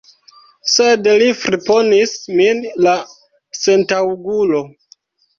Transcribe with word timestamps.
Sed 0.75 1.09
li 1.21 1.25
friponis 1.41 2.15
min, 2.37 2.63
la 2.87 2.93
sentaŭgulo! 3.59 4.63